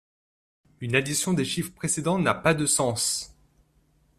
[0.79, 3.35] Une addition des chiffres précédents n'a pas de sens.